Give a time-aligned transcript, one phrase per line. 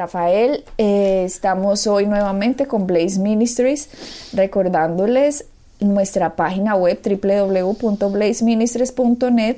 [0.00, 3.90] Rafael, eh, estamos hoy nuevamente con Blaze Ministries,
[4.32, 5.44] recordándoles
[5.78, 9.56] nuestra página web www.blazeministries.net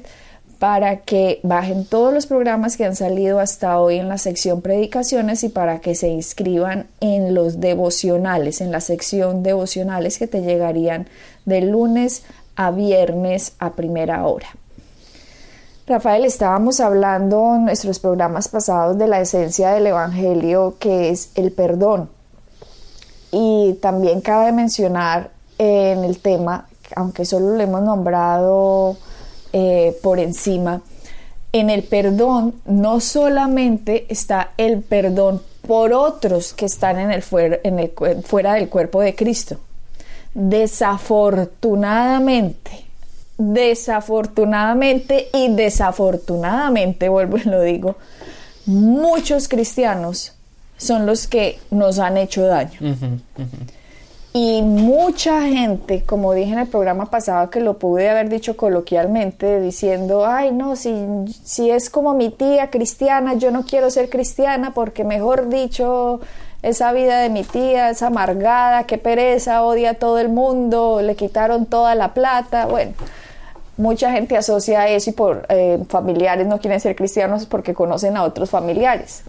[0.59, 5.45] para que bajen todos los programas que han salido hasta hoy en la sección predicaciones
[5.45, 11.07] y para que se inscriban en los devocionales, en la sección devocionales que te llegarían
[11.45, 12.25] de lunes
[12.57, 14.49] a viernes a primera hora.
[15.93, 21.53] Rafael, estábamos hablando en nuestros programas pasados de la esencia del Evangelio que es el
[21.53, 22.09] perdón.
[23.31, 25.29] Y también cabe mencionar
[25.59, 26.67] en el tema,
[26.97, 28.97] aunque solo lo hemos nombrado
[29.53, 30.81] eh, por encima.
[31.53, 38.55] En el perdón no solamente está el perdón por otros que están en el, fuera
[38.55, 39.59] del cuerpo de Cristo.
[40.33, 42.87] Desafortunadamente,
[43.39, 47.97] desafortunadamente y desafortunadamente, vuelvo y lo digo,
[48.67, 50.35] muchos cristianos
[50.77, 52.79] son los que nos han hecho daño.
[54.35, 59.61] Y mucha gente, como dije en el programa pasado, que lo pude haber dicho coloquialmente,
[59.61, 60.95] diciendo, ay, no, si,
[61.45, 66.21] si es como mi tía cristiana, yo no quiero ser cristiana porque, mejor dicho,
[66.63, 71.15] esa vida de mi tía es amargada, qué pereza, odia a todo el mundo, le
[71.15, 72.65] quitaron toda la plata.
[72.65, 72.93] Bueno,
[73.77, 78.25] mucha gente asocia eso y por eh, familiares no quieren ser cristianos porque conocen a
[78.25, 79.23] otros familiares.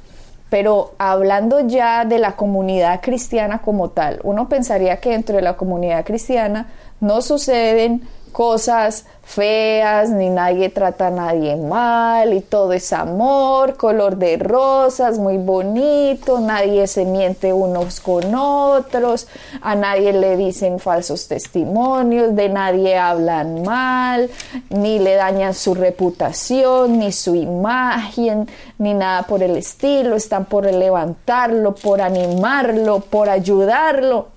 [0.50, 5.58] Pero hablando ya de la comunidad cristiana como tal, uno pensaría que dentro de la
[5.58, 6.68] comunidad cristiana
[7.00, 14.18] no suceden cosas feas, ni nadie trata a nadie mal, y todo es amor, color
[14.18, 19.28] de rosas, muy bonito, nadie se miente unos con otros,
[19.62, 24.30] a nadie le dicen falsos testimonios, de nadie hablan mal,
[24.70, 30.66] ni le dañan su reputación, ni su imagen, ni nada por el estilo, están por
[30.66, 34.33] levantarlo, por animarlo, por ayudarlo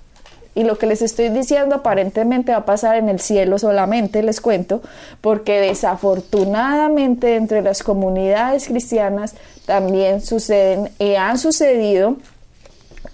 [0.56, 4.40] y lo que les estoy diciendo aparentemente va a pasar en el cielo solamente, les
[4.40, 4.80] cuento,
[5.20, 9.34] porque desafortunadamente entre las comunidades cristianas
[9.66, 12.16] también suceden y han sucedido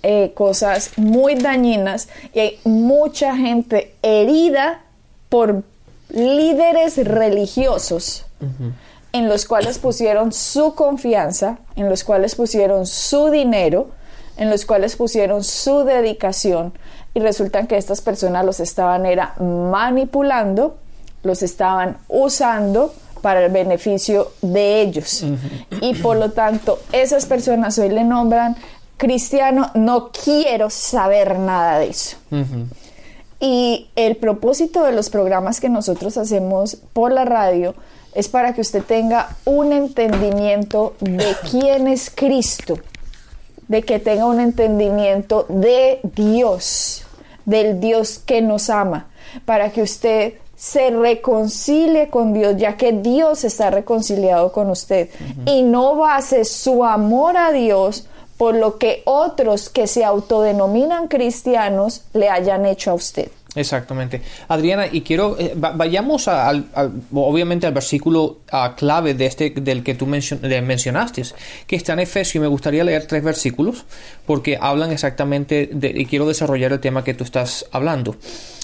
[0.04, 4.84] eh, cosas muy dañinas y hay mucha gente herida
[5.28, 5.64] por
[6.10, 8.24] líderes religiosos.
[9.14, 13.90] en los cuales pusieron su confianza, en los cuales pusieron su dinero,
[14.36, 16.72] en los cuales pusieron su dedicación,
[17.14, 20.76] y resulta que estas personas los estaban era manipulando,
[21.22, 25.24] los estaban usando para el beneficio de ellos.
[25.80, 28.56] Y por lo tanto, esas personas hoy le nombran
[28.96, 32.16] cristiano, no quiero saber nada de eso.
[33.40, 37.74] Y el propósito de los programas que nosotros hacemos por la radio
[38.14, 42.78] es para que usted tenga un entendimiento de quién es Cristo
[43.72, 47.01] de que tenga un entendimiento de Dios,
[47.44, 49.06] del Dios que nos ama,
[49.44, 55.08] para que usted se reconcilie con Dios, ya que Dios está reconciliado con usted
[55.44, 62.02] y no base su amor a Dios por lo que otros que se autodenominan cristianos
[62.12, 63.30] le hayan hecho a usted.
[63.54, 64.22] Exactamente.
[64.48, 66.66] Adriana, y quiero, eh, vayamos al,
[67.12, 68.40] obviamente al versículo
[68.76, 71.22] clave de este, del que tú mencionaste,
[71.66, 73.84] que está en Efesios, y me gustaría leer tres versículos,
[74.26, 78.16] porque hablan exactamente, y quiero desarrollar el tema que tú estás hablando.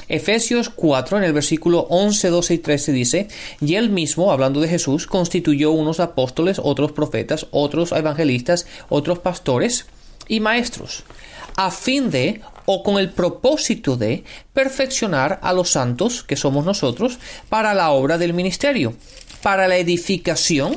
[0.09, 3.29] Efesios 4, en el versículo 11, 12 y 13 dice,
[3.61, 9.85] y él mismo, hablando de Jesús, constituyó unos apóstoles, otros profetas, otros evangelistas, otros pastores
[10.27, 11.05] y maestros,
[11.59, 14.23] a fin de o con el propósito de
[14.53, 17.19] perfeccionar a los santos, que somos nosotros,
[17.49, 18.95] para la obra del ministerio,
[19.43, 20.77] para la edificación,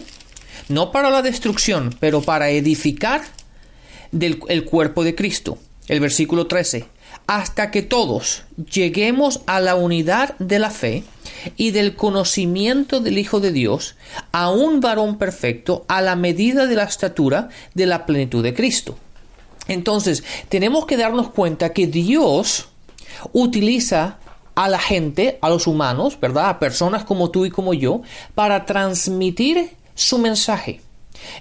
[0.70, 3.22] no para la destrucción, pero para edificar
[4.12, 5.60] del, el cuerpo de Cristo.
[5.88, 6.86] El versículo 13,
[7.28, 11.04] hasta que todos lleguemos a la unidad de la fe
[11.58, 13.98] y del conocimiento del Hijo de Dios,
[14.32, 18.98] a un varón perfecto, a la medida de la estatura de la plenitud de Cristo.
[19.68, 22.68] Entonces, tenemos que darnos cuenta que Dios
[23.34, 24.18] utiliza
[24.56, 26.50] a la gente, a los humanos, ¿verdad?
[26.50, 28.02] A personas como tú y como yo,
[28.36, 30.82] para transmitir su mensaje.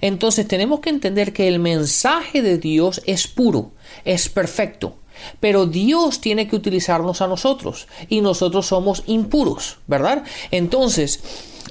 [0.01, 3.73] Entonces tenemos que entender que el mensaje de Dios es puro,
[4.05, 4.97] es perfecto.
[5.41, 10.25] pero Dios tiene que utilizarnos a nosotros y nosotros somos impuros, ¿verdad?
[10.51, 11.21] Entonces,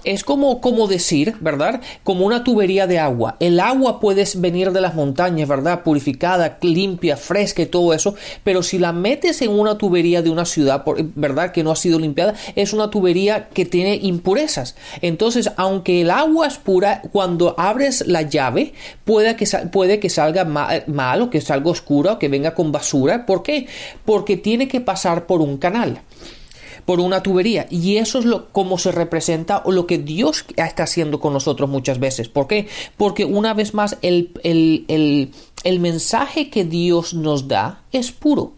[0.04, 1.82] es como, como decir, ¿verdad?
[2.04, 3.38] Como una tubería de agua.
[3.40, 5.84] El agua puede venir de las montañas, ¿verdad?
[5.84, 10.46] Purificada, limpia, fresca y todo eso, pero si la metes en una tubería de una
[10.46, 10.84] ciudad,
[11.16, 11.52] ¿verdad?
[11.52, 14.76] Que no ha sido limpiada, es una tubería que tiene impurezas.
[15.02, 18.74] Entonces, aunque el agua es pura, cuando abres la llave,
[19.06, 23.26] puede que, salga mal, o que salga oscura o que venga con basura.
[23.26, 23.68] ¿Por qué?
[24.06, 26.02] Porque tiene que pasar por un canal
[26.86, 27.68] por una tubería.
[27.70, 31.70] Y eso es lo como se representa o lo que Dios está haciendo con nosotros
[31.70, 32.30] muchas veces.
[32.30, 32.68] ¿Por qué?
[32.98, 35.32] Porque una vez más el, el,
[35.64, 38.54] el mensaje que Dios nos da es puro,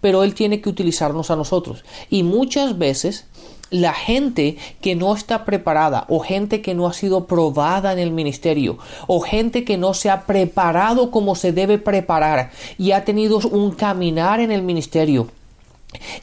[0.00, 1.84] pero Él tiene que utilizarnos a nosotros.
[2.10, 3.26] Y muchas veces
[3.70, 8.12] la gente que no está preparada o gente que no ha sido probada en el
[8.12, 8.78] ministerio
[9.08, 13.72] o gente que no se ha preparado como se debe preparar y ha tenido un
[13.72, 15.28] caminar en el ministerio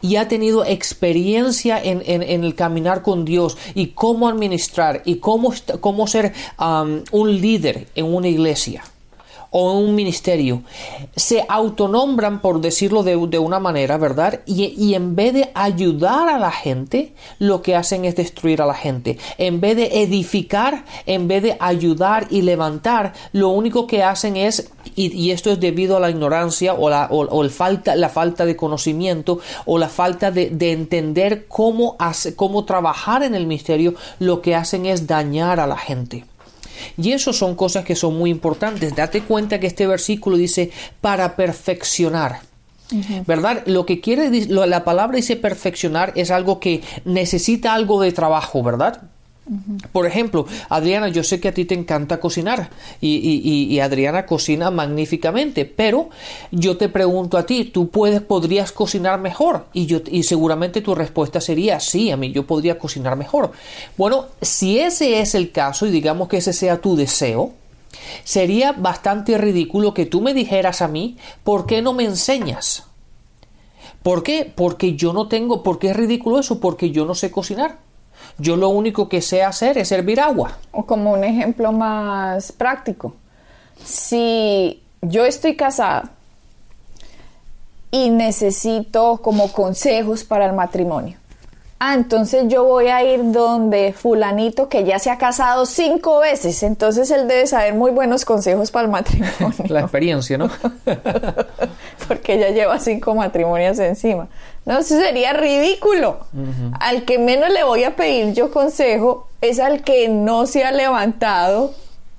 [0.01, 6.07] y ha tenido experiencia en, el caminar con Dios y cómo administrar y cómo, cómo
[6.07, 8.83] ser um, un líder en una iglesia
[9.51, 10.63] o un ministerio,
[11.15, 14.39] se autonombran, por decirlo de, una manera, ¿verdad?
[14.45, 18.74] Y, en vez de ayudar a la gente, lo que hacen es destruir a la
[18.74, 19.18] gente.
[19.38, 24.71] En vez de edificar, en vez de ayudar y levantar, lo único que hacen es,
[24.95, 28.56] y, esto es debido a la ignorancia o, la, o, el falta, la falta de
[28.56, 34.56] conocimiento o la falta de, entender cómo, hace, cómo trabajar en el misterio, lo que
[34.56, 36.24] hacen es dañar a la gente.
[36.97, 38.95] Y eso son cosas que son muy importantes.
[38.95, 42.39] Date cuenta que este versículo dice para perfeccionar.
[43.25, 43.63] ¿Verdad?
[43.67, 49.03] Lo que quiere la palabra dice perfeccionar es algo que necesita algo de trabajo, ¿verdad?
[49.92, 52.69] Por ejemplo, Adriana, yo sé que a ti te encanta cocinar
[53.01, 56.09] y, Adriana cocina magníficamente, pero
[56.51, 59.65] yo te pregunto a ti, ¿tú puedes, podrías cocinar mejor?
[59.74, 63.51] Y, yo, y seguramente tu respuesta sería, sí, a mí yo podría cocinar mejor.
[63.98, 67.51] Bueno, si ese es el caso y digamos que ese sea tu deseo,
[68.24, 72.86] sería bastante ridículo que tú me dijeras a mí, ¿por qué no me enseñas?
[74.01, 74.51] ¿Por qué?
[74.53, 76.59] Porque yo no tengo, ¿por qué es ridículo eso?
[76.59, 77.90] Porque yo no sé cocinar.
[78.38, 80.57] Yo lo único que sé hacer es servir agua.
[80.71, 83.15] O como un ejemplo más práctico.
[83.83, 86.12] Si yo estoy casada
[87.91, 91.18] y necesito como consejos para el matrimonio.
[91.83, 96.62] Ah, entonces yo voy a ir donde fulanito que ya se ha casado cinco veces,
[96.62, 99.65] entonces él debe saber muy buenos consejos para el matrimonio.
[99.67, 100.47] La experiencia, ¿no?
[102.07, 104.27] Porque ya lleva cinco matrimonios encima.
[104.65, 106.19] No, eso sería ridículo.
[106.79, 110.71] Al que menos le voy a pedir yo consejo es al que no se ha
[110.71, 111.73] levantado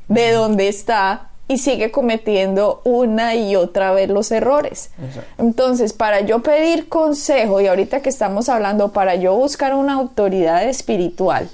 [0.08, 4.90] de donde está y sigue cometiendo una y otra vez los errores.
[5.38, 10.64] Entonces, para yo pedir consejo, y ahorita que estamos hablando, para yo buscar una autoridad
[10.64, 11.48] espiritual,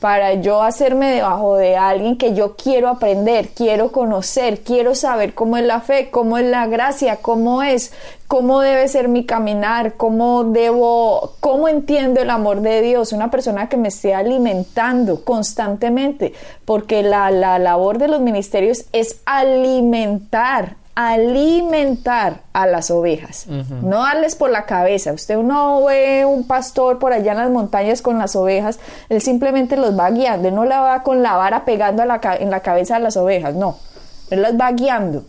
[0.00, 5.58] para yo hacerme debajo de alguien que yo quiero aprender, quiero conocer, quiero saber cómo
[5.58, 7.92] es la fe, cómo es la gracia, cómo es,
[8.26, 13.68] cómo debe ser mi caminar, cómo debo, cómo entiendo el amor de Dios, una persona
[13.68, 16.32] que me esté alimentando constantemente,
[16.64, 24.34] porque la, la labor de los ministerios es alimentar alimentar a las ovejas, no darles
[24.34, 25.12] por la cabeza.
[25.12, 29.76] Usted no ve un pastor por allá en las montañas con las ovejas, él simplemente
[29.76, 33.00] los va guiando, él no la va con la vara pegando en la cabeza de
[33.00, 33.78] las ovejas, no,
[34.30, 35.24] él las va guiando,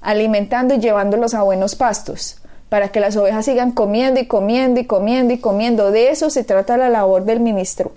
[0.00, 4.84] alimentando y llevándolos a buenos pastos para que las ovejas sigan comiendo y comiendo y
[4.84, 5.92] comiendo y comiendo.
[5.92, 7.92] De eso se trata la labor del ministro,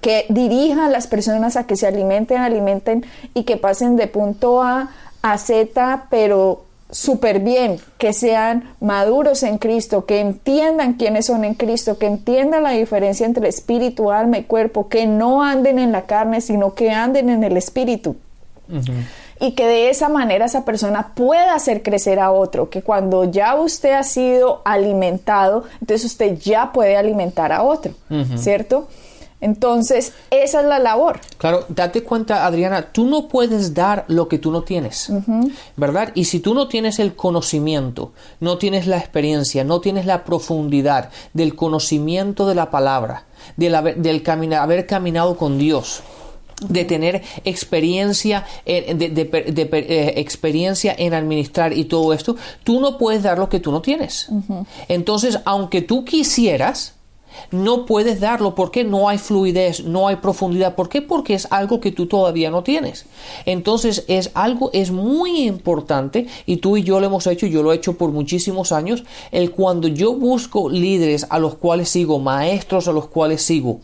[0.00, 3.04] que dirija a las personas a que se alimenten, alimenten
[3.34, 4.90] y que pasen de punto A
[5.24, 11.54] a Z, pero súper bien, que sean maduros en Cristo, que entiendan quiénes son en
[11.54, 16.02] Cristo, que entiendan la diferencia entre espíritu, alma y cuerpo, que no anden en la
[16.02, 18.16] carne, sino que anden en el espíritu.
[19.40, 23.54] Y que de esa manera esa persona pueda hacer crecer a otro, que cuando ya
[23.54, 27.94] usted ha sido alimentado, entonces usted ya puede alimentar a otro,
[28.36, 28.88] ¿cierto?
[29.44, 31.20] Entonces, esa es la labor.
[31.36, 35.12] Claro, date cuenta, Adriana, tú no puedes dar lo que tú no tienes,
[35.76, 36.12] ¿verdad?
[36.14, 41.10] Y si tú no tienes el conocimiento, no tienes la experiencia, no tienes la profundidad
[41.34, 43.26] del conocimiento de la palabra,
[43.58, 44.22] del, haber, del
[44.54, 46.02] haber caminado con Dios,
[46.66, 49.28] de tener experiencia, de,
[49.74, 53.82] eh, experiencia en administrar y todo esto, tú no puedes dar lo que tú no
[53.82, 54.30] tienes.
[54.88, 56.93] Entonces, aunque tú quisieras,
[57.50, 60.74] No puedes darlo porque no hay fluidez, no hay profundidad.
[60.74, 61.02] ¿Por qué?
[61.02, 63.06] Porque es algo que tú todavía no tienes.
[63.46, 67.72] Entonces es algo, es muy importante y tú y yo lo hemos hecho, yo lo
[67.72, 72.88] he hecho por muchísimos años, el cuando yo busco líderes a los cuales sigo, maestros
[72.88, 73.80] a los cuales sigo,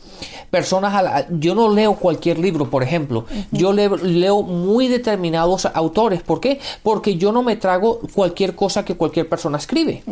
[0.50, 5.66] personas, a la, yo no leo cualquier libro, por ejemplo, yo leo, leo muy determinados
[5.66, 6.23] autores.
[6.23, 6.61] ¿Por qué?
[6.83, 10.02] Porque yo no me trago cualquier cosa que cualquier persona escribe.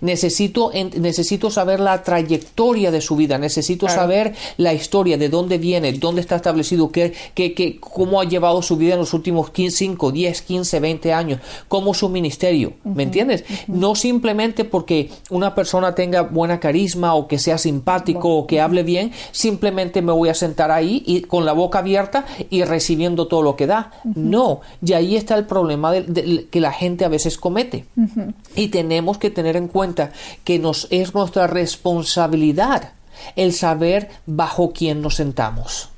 [0.00, 5.92] necesito, necesito saber la trayectoria de su vida, necesito saber la historia, de dónde viene,
[5.92, 10.42] dónde está establecido, qué, qué, cómo ha llevado su vida en los últimos 5, 10,
[10.42, 13.44] 15, 20 años, cómo su ministerio, ¿me entiendes?
[13.68, 18.82] No simplemente porque una persona tenga buena carisma o que sea simpático o que hable
[18.82, 23.42] bien, simplemente me voy a sentar ahí y con la boca abierta y recibiendo todo
[23.42, 23.92] lo que da.
[24.02, 27.84] No, y ahí está el problema de, que la gente a veces comete.
[28.56, 30.10] Y tenemos que tener en cuenta
[30.42, 32.47] que nos es nuestra responsabilidad
[33.36, 35.90] el saber bajo quién nos sentamos.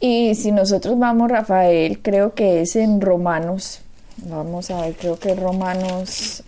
[0.00, 3.80] Y si nosotros vamos, Rafael, creo que es en Romanos,
[4.16, 6.42] vamos a ver, creo que es Romanos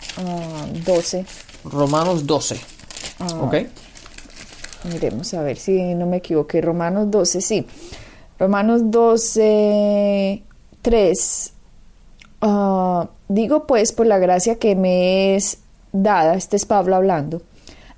[0.84, 1.24] 12.
[1.26, 2.60] Ah, Romanos 12.
[3.20, 3.54] Ah, ok.
[4.92, 6.60] Miremos a ver si no me equivoqué.
[6.60, 7.66] Romanos 12, sí.
[8.38, 10.42] Romanos 12,
[10.82, 11.52] 3.
[12.42, 15.58] Ah, digo pues por la gracia que me es
[15.92, 17.42] dada, este es Pablo hablando,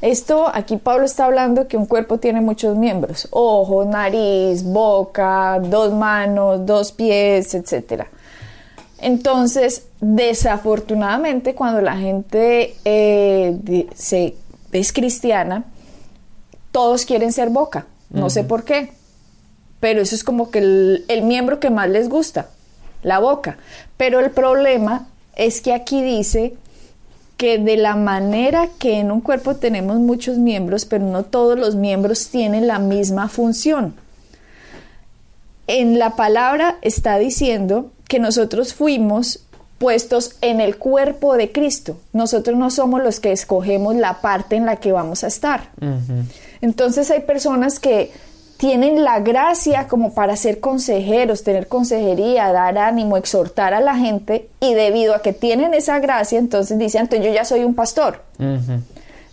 [0.00, 5.92] esto aquí Pablo está hablando que un cuerpo tiene muchos miembros, ojo, nariz, boca, dos
[5.92, 8.04] manos, dos pies, etc.
[8.98, 14.34] Entonces, desafortunadamente, cuando la gente eh, se,
[14.72, 15.64] es cristiana,
[16.72, 17.86] todos quieren ser boca.
[18.10, 18.92] No sé por qué,
[19.80, 22.48] pero eso es como que el, el miembro que más les gusta,
[23.02, 23.58] la boca.
[23.96, 26.54] Pero el problema es que aquí dice
[27.36, 31.74] que de la manera que en un cuerpo tenemos muchos miembros, pero no todos los
[31.74, 33.94] miembros tienen la misma función.
[35.66, 39.40] En la palabra está diciendo que nosotros fuimos
[39.78, 41.98] puestos en el cuerpo de Cristo.
[42.12, 45.70] Nosotros no somos los que escogemos la parte en la que vamos a estar.
[46.60, 48.12] Entonces hay personas que
[48.64, 54.48] tienen la gracia como para ser consejeros, tener consejería, dar ánimo, exhortar a la gente
[54.58, 58.22] y debido a que tienen esa gracia, entonces dicen, entonces yo ya soy un pastor.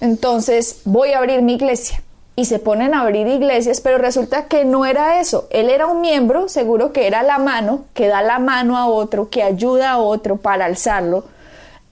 [0.02, 2.02] Entonces voy a abrir mi iglesia.
[2.36, 5.48] Y se ponen a abrir iglesias, pero resulta que no era eso.
[5.50, 9.30] Él era un miembro, seguro que era la mano, que da la mano a otro,
[9.30, 11.24] que ayuda a otro para alzarlo.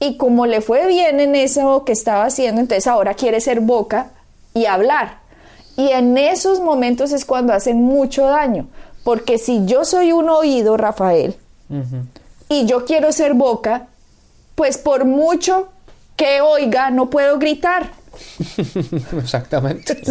[0.02, 4.08] Y como le fue bien en eso que estaba haciendo, entonces ahora quiere ser boca
[4.54, 5.29] y hablar.
[5.80, 8.68] Y en esos momentos es cuando hacen mucho daño,
[9.06, 11.38] porque si yo soy un oído, Rafael,
[12.50, 13.88] y yo quiero ser boca,
[14.56, 15.70] pues por mucho
[16.18, 17.92] que oiga, no puedo gritar.
[19.18, 20.02] Exactamente.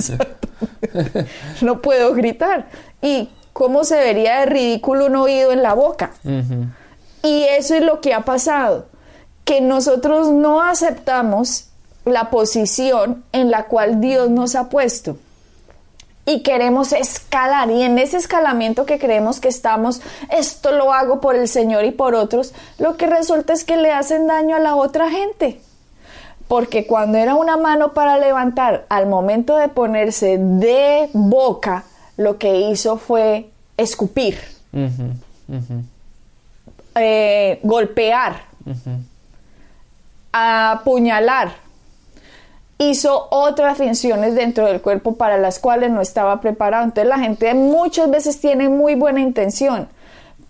[1.60, 2.68] No puedo gritar.
[3.02, 6.12] ¿Y cómo se vería de ridículo un oído en la boca?
[7.22, 8.86] Y eso es lo que ha pasado,
[9.44, 11.66] que nosotros no aceptamos
[12.06, 15.18] la posición en la cual Dios nos ha puesto
[16.28, 17.70] y queremos escalar.
[17.70, 21.90] Y en ese escalamiento que creemos que estamos, esto lo hago por el Señor y
[21.90, 25.58] por otros, lo que resulta es que le hacen daño a la otra gente.
[26.46, 31.84] Porque cuando era una mano para levantar, al momento de ponerse de boca,
[32.18, 34.38] lo que hizo fue escupir,
[36.94, 38.42] eh, golpear,
[40.32, 41.67] apuñalar
[42.78, 46.84] hizo otras funciones dentro del cuerpo para las cuales no estaba preparado.
[46.84, 49.88] Entonces la gente muchas veces tiene muy buena intención,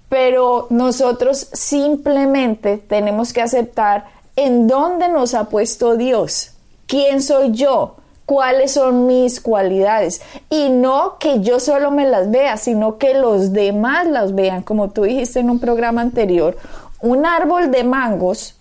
[0.08, 4.06] pero nosotros simplemente tenemos que aceptar
[4.36, 6.52] en dónde nos ha puesto Dios,
[6.86, 10.20] quién soy yo, cuáles son mis cualidades
[10.50, 14.90] y no que yo solo me las vea, sino que los demás las vean, como
[14.90, 16.58] tú dijiste en un programa anterior.
[17.00, 18.57] Un árbol de mangos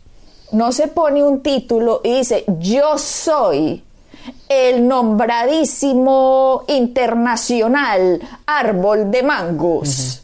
[0.51, 3.83] no se pone un título y dice, yo soy
[4.49, 10.23] el nombradísimo internacional árbol de mangos.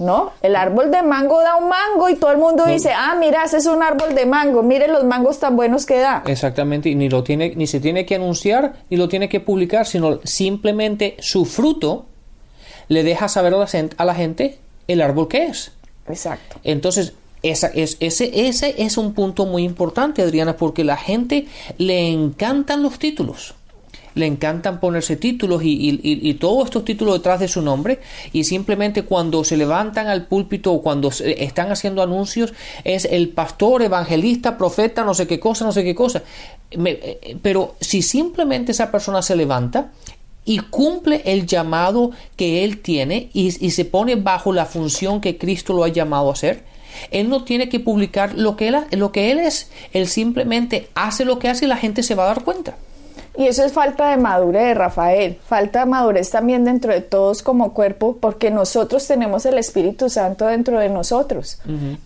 [0.00, 0.32] ¿no?
[0.42, 3.58] El árbol de mango da un mango y todo el mundo dice, ah, mira, ese
[3.58, 6.22] es un árbol de mango, mire los mangos tan buenos que da.
[6.26, 9.86] Exactamente, y ni lo tiene, ni se tiene que anunciar, ni lo tiene que publicar,
[9.86, 12.06] sino simplemente su fruto
[12.88, 14.58] le deja saber a la, a la gente
[14.88, 15.72] el árbol que es.
[16.08, 16.56] Exacto.
[16.64, 21.46] Entonces, esa, es, ese, ese es un punto muy importante, Adriana, porque la gente
[21.78, 23.54] le encantan los títulos
[24.14, 28.00] le encantan ponerse títulos y, todos estos títulos detrás de su nombre
[28.32, 32.52] y simplemente cuando se levantan al púlpito o cuando están haciendo anuncios
[32.84, 36.22] es el pastor, evangelista, profeta, no sé qué cosa, no sé qué cosa.
[36.70, 39.92] Eh, pero si simplemente esa persona se levanta
[40.44, 45.36] y cumple el llamado que él tiene y, y se pone bajo la función que
[45.36, 46.64] Cristo lo ha llamado a hacer,
[47.10, 49.70] él no tiene que publicar lo que él, lo que él es.
[49.92, 52.76] Él simplemente hace lo que hace y la gente se va a dar cuenta.
[53.36, 55.38] Y eso es falta de madurez, Rafael.
[55.46, 60.46] Falta de madurez también dentro de todos como cuerpo, porque nosotros tenemos el Espíritu Santo
[60.46, 61.58] dentro de nosotros.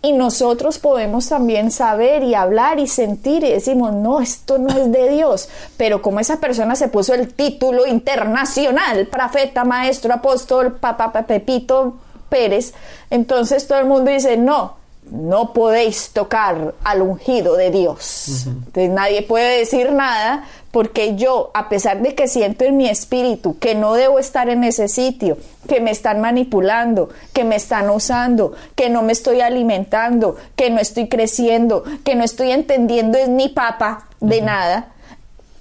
[0.02, 4.92] Y nosotros podemos también saber y hablar y sentir y decimos, no, esto no es
[4.92, 5.48] de Dios.
[5.76, 11.96] Pero como esa persona se puso el título internacional, profeta, maestro, apóstol, papá, Pepito
[12.34, 12.74] Pérez,
[13.10, 14.74] entonces todo el mundo dice, no,
[15.08, 18.46] no podéis tocar al ungido de Dios.
[18.48, 23.56] Entonces nadie puede decir nada porque yo, a pesar de que siento en mi espíritu
[23.60, 25.38] que no debo estar en ese sitio,
[25.68, 30.80] que me están manipulando, que me están usando, que no me estoy alimentando, que no
[30.80, 34.88] estoy creciendo, que no estoy entendiendo es ni papa de nada,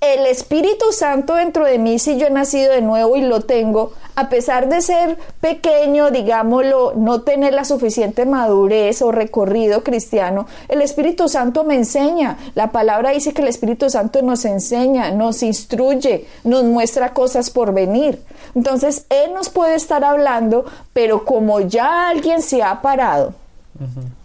[0.04, 3.94] el Espíritu Santo dentro de mí, si yo he nacido de nuevo y lo tengo,
[4.16, 10.82] a pesar de ser pequeño, digámoslo, no tener la suficiente madurez o recorrido cristiano, el
[10.82, 12.38] Espíritu Santo me enseña.
[12.54, 17.74] La palabra dice que el Espíritu Santo nos enseña, nos instruye, nos muestra cosas por
[17.74, 18.22] venir.
[18.56, 23.34] Entonces, Él nos puede estar hablando, pero como ya alguien se ha parado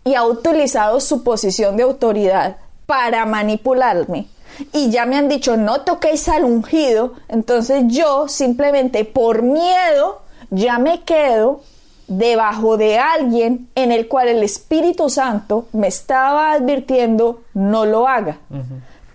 [0.04, 4.26] y ha utilizado su posición de autoridad para manipularme,
[4.73, 10.79] y ya me han dicho no toquéis al ungido, entonces yo simplemente por miedo ya
[10.79, 11.61] me quedo
[12.07, 18.38] debajo de alguien en el cual el Espíritu Santo me estaba advirtiendo no lo haga.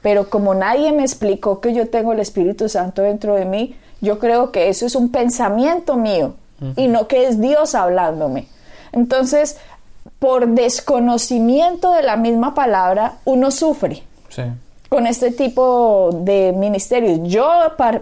[0.01, 4.19] Pero como nadie me explicó que yo tengo el Espíritu Santo dentro de mí, yo
[4.19, 6.35] creo que eso es un pensamiento mío
[6.75, 8.47] y no que es Dios hablándome.
[8.91, 9.57] Entonces,
[10.19, 14.03] por desconocimiento de la misma palabra, uno sufre.
[14.29, 14.43] Sí
[14.93, 17.21] con este tipo de ministerios.
[17.23, 17.49] Yo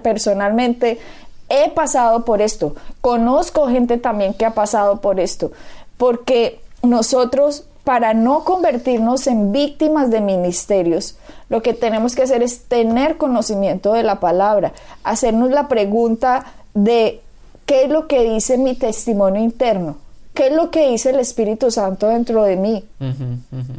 [0.04, 1.00] personalmente
[1.48, 5.54] he pasado por esto, conozco gente también que ha pasado por esto,
[5.96, 11.16] porque nosotros para no convertirnos en víctimas de ministerios,
[11.48, 14.74] lo que tenemos que hacer es tener conocimiento de la palabra,
[15.06, 17.22] hacernos la pregunta de
[17.66, 19.96] qué es lo que dice mi testimonio interno,
[20.34, 22.86] ¿Qué es lo que dice el Espíritu Santo dentro de mí?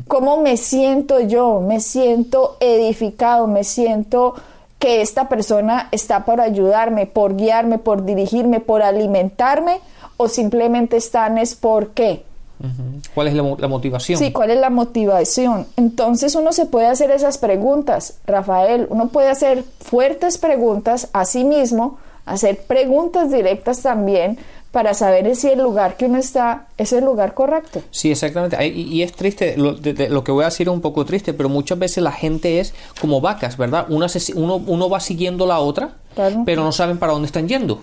[0.06, 1.60] ¿Cómo me siento yo?
[1.60, 4.34] Me siento edificado, me siento
[4.78, 9.80] que esta persona está por ayudarme, por guiarme, por dirigirme, por alimentarme,
[10.16, 12.24] o simplemente están es por qué.
[13.14, 14.18] ¿Cuál es la, la, motivación?
[14.18, 15.66] Sí, ¿cuál es la motivación?
[15.76, 21.44] Entonces uno se puede hacer esas preguntas, Rafael, uno puede hacer fuertes preguntas a sí
[21.44, 24.38] mismo, hacer preguntas directas también
[24.72, 27.82] para saber si el lugar que uno está es el lugar correcto.
[27.90, 28.66] Sí, exactamente.
[28.66, 31.78] Y, es triste, lo, lo, que voy a decir es un poco triste, pero muchas
[31.78, 33.86] veces la gente es como vacas, ¿verdad?
[33.90, 35.92] Una uno, uno va siguiendo la otra
[36.44, 37.82] pero no saben para dónde están yendo.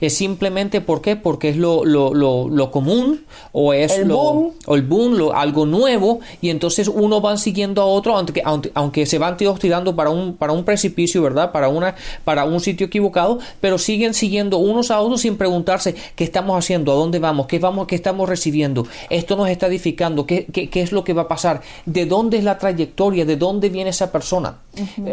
[0.00, 1.16] Es simplemente ¿por qué?
[1.16, 4.52] Porque es lo, lo, lo, común o es el lo, boom.
[4.66, 8.42] O el boom, lo, algo nuevo, y entonces uno va siguiendo a otro, aunque,
[8.74, 11.52] aunque, se van todos tirando para un, para un precipicio, ¿verdad?
[11.52, 16.24] Para, una, para un sitio equivocado, pero siguen siguiendo unos a otros sin preguntarse qué
[16.24, 20.46] estamos haciendo, a dónde vamos, qué, vamos, qué estamos recibiendo, esto nos está edificando, qué,
[20.52, 23.68] qué, qué es lo que va a pasar, de dónde es la trayectoria, de dónde
[23.68, 24.58] viene esa persona,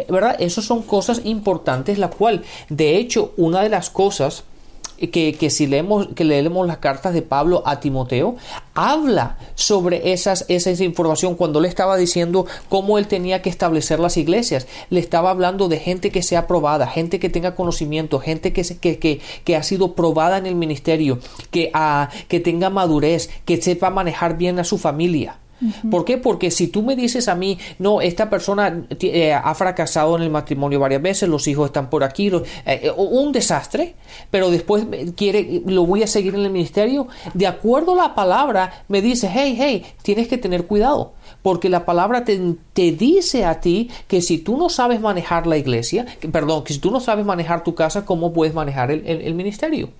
[0.08, 0.36] ¿verdad?
[0.38, 4.44] Esas son cosas importantes, la cual de hecho, una de las cosas
[5.06, 8.36] que, si leemos, que leemos las cartas de Pablo a Timoteo,
[8.74, 14.16] habla sobre esas, esa, información cuando le estaba diciendo cómo él tenía que establecer las
[14.16, 14.66] iglesias.
[14.90, 19.20] Le estaba hablando de gente que sea probada, gente que tenga conocimiento, gente que, que,
[19.44, 24.36] que, ha sido probada en el ministerio, que, ah, que tenga madurez, que sepa manejar
[24.36, 25.36] bien a su familia.
[25.90, 26.18] ¿Por qué?
[26.18, 30.30] Porque si tú me dices a mí, no, esta persona eh, ha fracasado en el
[30.30, 33.94] matrimonio varias veces, los hijos están por aquí, eh, eh, un desastre,
[34.30, 38.84] pero después quiere, lo voy a seguir en el ministerio, de acuerdo a la palabra,
[38.88, 41.14] me dice, hey, hey, tienes que tener cuidado.
[41.42, 42.40] porque la palabra te,
[42.72, 46.72] te, dice a ti que si tú no sabes manejar la iglesia, que, perdón, que
[46.72, 49.90] si tú no sabes manejar tu casa, ¿cómo puedes manejar el, el, el ministerio?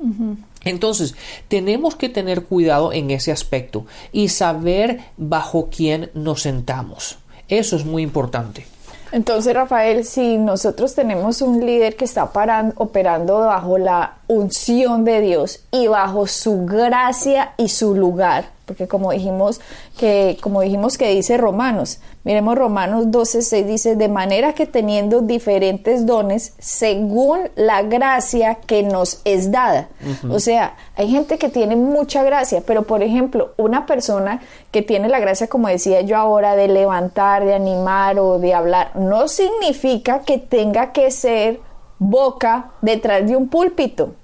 [0.64, 1.14] Entonces,
[1.48, 7.18] tenemos que tener cuidado en ese aspecto y saber bajo quién nos sentamos.
[7.48, 8.66] Eso es muy importante.
[9.10, 15.22] Entonces, Rafael, si nosotros tenemos un líder que está parando, operando bajo la unción de
[15.22, 19.60] Dios y bajo su gracia y su lugar, porque como dijimos
[19.96, 26.06] que como dijimos que dice Romanos, miremos Romanos 12:6 dice de manera que teniendo diferentes
[26.06, 29.88] dones según la gracia que nos es dada.
[30.30, 35.08] O sea, hay gente que tiene mucha gracia, pero por ejemplo, una persona que tiene
[35.08, 40.20] la gracia como decía yo ahora de levantar, de animar o de hablar, no significa
[40.20, 41.60] que tenga que ser
[41.98, 44.14] boca detrás de un púlpito.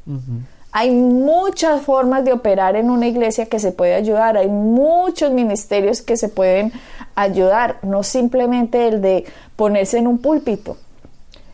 [0.77, 6.03] Hay muchas formas de operar en una iglesia que se puede ayudar, hay muchos ministerios
[6.03, 6.73] que se pueden
[7.15, 10.77] ayudar, no simplemente el de ponerse en un púlpito.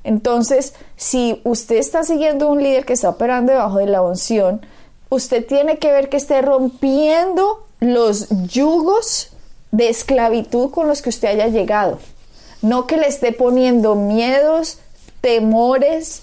[0.04, 4.64] Entonces, si usted está siguiendo un líder que está operando debajo de la unción,
[5.11, 9.35] usted tiene que ver que esté rompiendo los yugos
[9.70, 11.98] de esclavitud con los que usted haya llegado.
[12.62, 14.78] No que le esté poniendo miedos,
[15.20, 16.22] temores,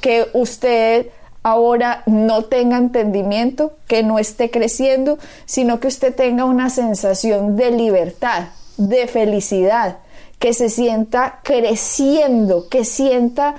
[0.00, 1.08] que usted
[1.46, 7.70] ahora no tenga entendimiento, que no esté creciendo, sino que usted tenga una sensación de
[7.70, 9.98] libertad, de felicidad,
[10.40, 13.54] que se sienta creciendo, que sienta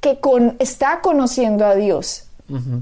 [0.00, 2.24] que con, está conociendo a Dios,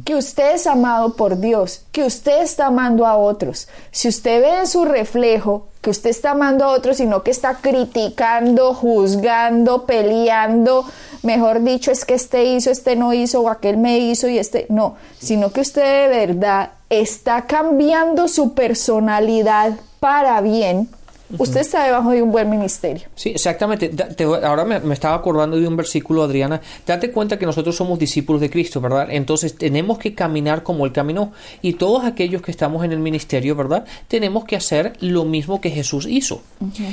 [0.04, 3.68] que usted es amado por Dios, que usted está amando a otros.
[3.90, 7.54] Si usted ve en su reflejo que usted está amando a otros, sino que está
[7.54, 10.84] criticando, juzgando, peleando,
[11.22, 14.66] mejor dicho, es que este hizo, este no hizo, o aquel me hizo y este
[14.70, 20.88] no, sino que usted de verdad está cambiando su personalidad para bien,
[21.36, 23.08] Usted está debajo de un buen ministerio.
[23.14, 23.90] Sí, exactamente.
[24.42, 26.60] ahora me, estaba acordando de un versículo, Adriana.
[26.86, 29.08] Date cuenta que nosotros somos discípulos de Cristo, ¿verdad?
[29.10, 31.32] Entonces tenemos que caminar como Él caminó.
[31.60, 33.84] Y todos aquellos que estamos en el ministerio, ¿verdad?
[34.08, 36.42] Tenemos que hacer lo mismo que Jesús hizo.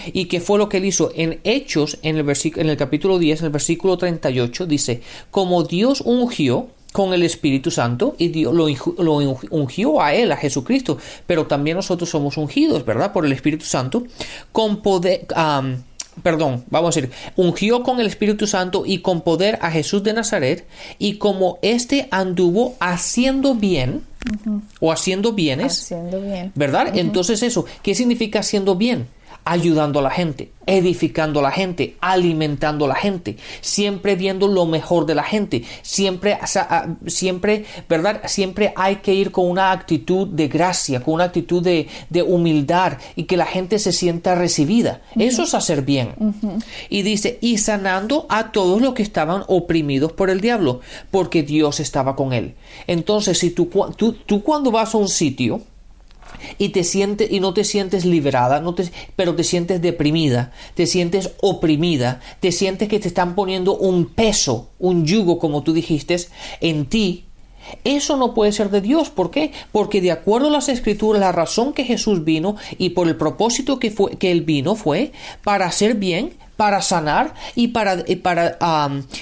[0.08, 1.12] ¿Y qué fue lo que Él hizo?
[1.16, 6.02] En Hechos, en el, en el capítulo 10, en el versículo 38, dice, como Dios
[6.02, 8.68] ungió con el Espíritu Santo y Dios lo,
[9.50, 13.12] ungió a él, a Jesucristo, pero también nosotros somos ungidos, ¿verdad?
[13.12, 14.04] Por el Espíritu Santo,
[14.54, 15.28] con poder...
[16.24, 20.14] perdón, vamos a decir, ungió con el Espíritu Santo y con poder a Jesús de
[20.14, 20.66] Nazaret,
[20.98, 24.02] y como éste anduvo haciendo bien,
[24.80, 26.54] o haciendo bienes, haciendo bien.
[26.56, 26.98] ¿verdad?
[26.98, 29.10] Entonces eso, ¿qué significa haciendo bien?
[29.46, 34.66] Ayudando a la gente, edificando a la gente, alimentando a la gente, siempre viendo lo
[34.66, 36.40] mejor de la gente, siempre,
[37.06, 38.24] siempre, ¿verdad?
[38.26, 41.88] Siempre hay que ir con una actitud de gracia, con una actitud de,
[42.26, 45.02] humildad y que la gente se sienta recibida.
[45.16, 46.16] Eso es hacer bien.
[46.90, 50.82] Y dice, y sanando a todos los que estaban oprimidos por el diablo,
[51.12, 52.56] porque Dios estaba con él.
[52.88, 55.62] Entonces, si tú, tú, tú cuando vas a un sitio,
[56.58, 60.86] y te sientes y no te sientes liberada, no te, pero te sientes deprimida, te
[60.88, 66.16] sientes oprimida, te sientes que te están poniendo un peso, un yugo, como tú dijiste,
[66.62, 67.26] en ti.
[67.84, 69.10] Eso no puede ser de Dios.
[69.10, 69.52] ¿Por qué?
[69.72, 73.80] Porque de acuerdo a las escrituras, la razón que Jesús vino y por el propósito
[73.80, 78.58] que, fue, que Él vino fue para hacer bien, para sanar y para, para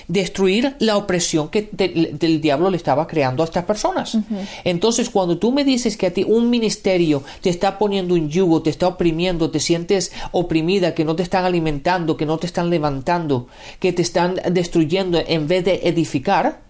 [0.08, 4.18] destruir la opresión que del diablo le estaba creando a estas personas.
[4.64, 8.62] Entonces, cuando tú me dices que a ti un ministerio te está poniendo un yugo,
[8.62, 12.70] te está oprimiendo, te sientes oprimida, que no te están alimentando, que no te están
[12.70, 13.48] levantando,
[13.80, 16.62] que te están destruyendo en vez de edificar,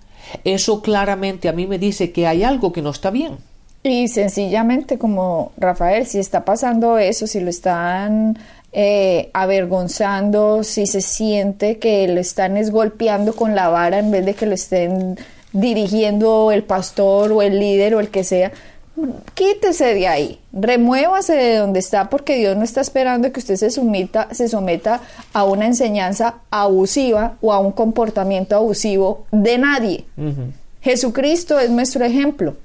[0.44, 3.38] eso claramente a mí me dice que hay algo que no está bien.
[3.84, 8.38] Y sencillamente como Rafael, si está pasando eso, si lo están
[8.74, 14.34] eh, avergonzando, si se siente que lo están esgolpeando con la vara en vez de
[14.34, 15.18] que lo estén
[15.52, 18.52] dirigiendo el pastor o el líder o el que sea,
[19.36, 23.70] quítese de ahí, remuévase de donde está porque Dios no está esperando que usted se
[23.70, 25.02] se someta
[25.34, 30.06] a una enseñanza abusiva o a un comportamiento abusivo de nadie.
[30.82, 32.56] Jesucristo es nuestro ejemplo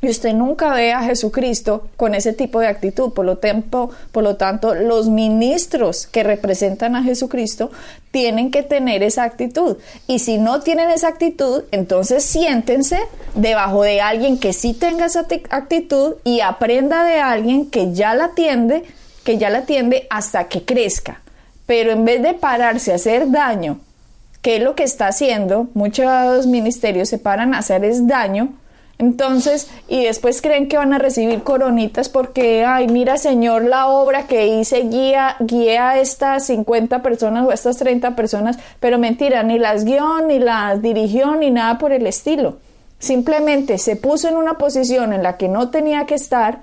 [0.00, 3.12] y usted nunca ve a Jesucristo con ese tipo de actitud.
[3.12, 7.70] Por lo, tanto, por lo tanto, los ministros que representan a Jesucristo
[8.10, 9.76] tienen que tener esa actitud.
[10.06, 12.98] Y si no tienen esa actitud, entonces siéntense
[13.34, 18.26] debajo de alguien que sí tenga esa actitud y aprenda de alguien que ya la
[18.26, 18.84] atiende,
[19.24, 21.20] que ya la atiende hasta que crezca.
[21.66, 23.80] Pero en vez de pararse a hacer daño,
[24.42, 28.54] que es lo que está haciendo, muchos ministerios se paran a hacer es daño,
[28.98, 34.26] Entonces, y después creen que van a recibir coronitas porque, ay, mira Señor, la obra
[34.26, 39.44] que hice guía, guía a estas 50 personas o a estas 30 personas, pero mentira,
[39.44, 42.56] ni las guió, ni las dirigió, ni nada por el estilo.
[42.98, 46.62] Simplemente se puso en una posición en la que no tenía que estar,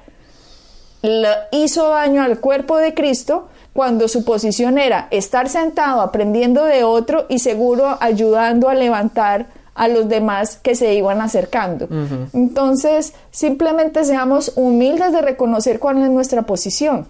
[1.52, 7.28] hizo daño al cuerpo de Cristo cuando su posición era estar sentado aprendiendo de otro
[7.30, 11.88] y seguro ayudando a levantar a los demás que se iban acercando.
[12.34, 17.06] Entonces, simplemente seamos humildes de reconocer cuál es nuestra posición.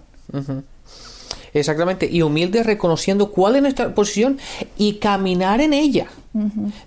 [1.54, 4.38] Exactamente, y humildes reconociendo cuál es nuestra posición
[4.76, 6.08] y caminar en ella.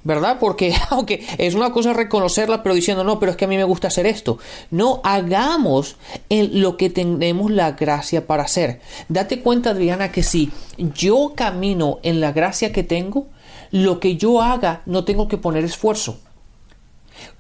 [0.04, 0.38] ¿Verdad?
[0.40, 3.64] Porque aunque es una cosa reconocerla, pero diciendo, no, pero es que a mí me
[3.64, 4.38] gusta hacer esto.
[4.72, 5.98] No, hagamos
[6.30, 8.82] en lo que tenemos la gracia para hacer.
[9.08, 13.28] Date cuenta, Adriana, que si yo camino en la gracia que tengo,
[13.72, 16.20] lo que yo haga no tengo que poner esfuerzo.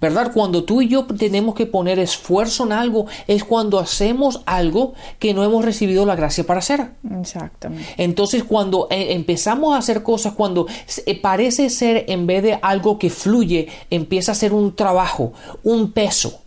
[0.01, 0.31] ¿Verdad?
[0.33, 5.33] Cuando tú y yo tenemos que poner esfuerzo en algo es cuando hacemos algo que
[5.33, 6.91] no hemos recibido la gracia para hacer.
[7.19, 7.93] Exactamente.
[7.97, 10.67] Entonces cuando eh, empezamos a hacer cosas, cuando
[11.05, 15.91] eh, parece ser en vez de algo que fluye, empieza a ser un trabajo, un
[15.91, 16.41] peso.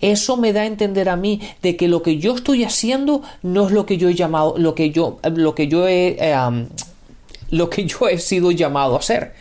[0.00, 3.66] Eso me da a entender a mí de que lo que yo estoy haciendo no
[3.66, 6.66] es lo que yo he llamado, lo que yo, lo que yo he, eh,
[7.50, 9.34] lo que yo he sido llamado a hacer.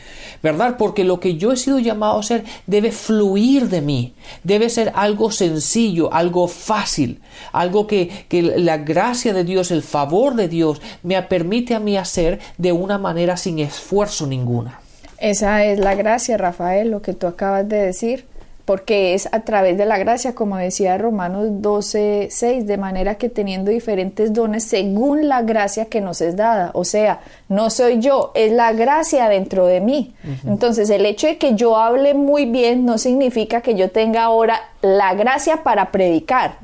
[0.43, 0.75] ¿Verdad?
[0.77, 4.91] Porque lo que yo he sido llamado a hacer debe fluir de mí, debe ser
[4.95, 7.21] algo sencillo, algo fácil,
[7.51, 11.97] algo que, que la gracia de Dios, el favor de Dios me permite a mí
[11.97, 14.79] hacer de una manera sin esfuerzo ninguna.
[15.19, 18.25] Esa es la gracia, Rafael, lo que tú acabas de decir
[18.67, 23.29] porque es a través de la gracia, como decía Romanos 12, 6, de manera que
[23.29, 26.71] teniendo diferentes dones según la gracia que nos es dada.
[26.73, 30.13] O sea, no soy yo, es la gracia dentro de mí.
[30.45, 34.59] Entonces, el hecho de que yo hable muy bien no significa que yo tenga ahora
[34.81, 36.57] la gracia para predicar.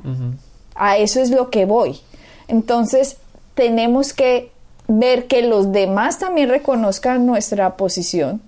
[0.74, 2.00] A eso es lo que voy.
[2.48, 3.16] Entonces,
[3.54, 4.50] tenemos que
[4.88, 8.42] ver que los demás también reconozcan nuestra posición,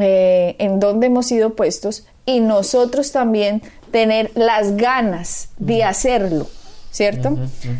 [0.00, 6.46] eh, en donde hemos sido puestos y nosotros también tener las ganas de hacerlo.
[6.90, 7.36] ¿Cierto?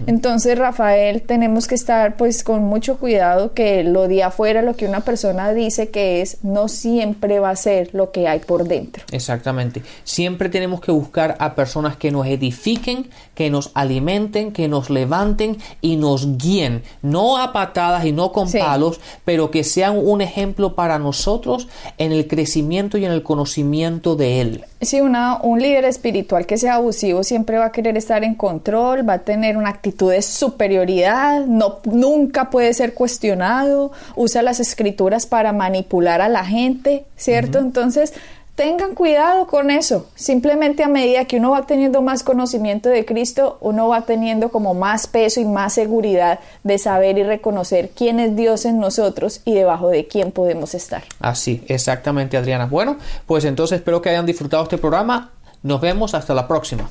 [0.06, 4.86] Entonces, Rafael, tenemos que estar pues con mucho cuidado que lo de afuera, lo que
[4.86, 9.04] una persona dice que es, no siempre va a ser lo que hay por dentro.
[9.10, 9.82] Exactamente.
[10.04, 15.58] Siempre tenemos que buscar a personas que nos edifiquen, que nos alimenten, que nos levanten
[15.80, 20.74] y nos guíen, no a patadas y no con palos, pero que sean un ejemplo
[20.74, 21.68] para nosotros
[21.98, 24.64] en el crecimiento y en el conocimiento de Él.
[24.80, 28.97] Sí, una, un líder espiritual que sea abusivo siempre va a querer estar en control,
[29.02, 35.26] va a tener una actitud de superioridad, no, nunca puede ser cuestionado, usa las escrituras
[35.26, 37.58] para manipular a la gente, ¿cierto?
[37.58, 38.14] Entonces,
[38.58, 40.08] tengan cuidado con eso.
[40.16, 44.74] Simplemente a medida que uno va teniendo más conocimiento de Cristo, uno va teniendo como
[44.74, 49.54] más peso y más seguridad de saber y reconocer quién es Dios en nosotros y
[49.54, 51.04] debajo de quién podemos estar.
[51.20, 52.66] Así, exactamente, Adriana.
[52.66, 55.30] Bueno, pues entonces espero que hayan disfrutado este programa.
[55.62, 56.90] Nos vemos hasta la próxima.